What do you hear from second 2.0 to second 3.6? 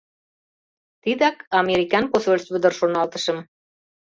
посольство дыр, шоналтышым.